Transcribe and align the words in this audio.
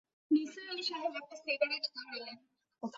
নিসার 0.31 0.65
আলি 0.69 0.83
সাহেব 0.83 1.13
একটা 1.15 1.35
সিগারেট 1.35 1.83
ধরালেন। 1.95 2.37